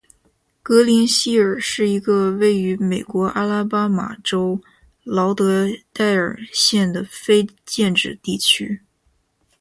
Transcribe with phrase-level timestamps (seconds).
[0.63, 4.59] 格林希尔是一个位于美国阿拉巴马州
[5.03, 8.81] 劳德代尔县的非建制地区。